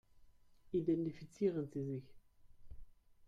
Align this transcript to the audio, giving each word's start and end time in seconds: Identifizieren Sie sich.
Identifizieren 0.71 1.67
Sie 1.67 1.83
sich. 1.85 2.15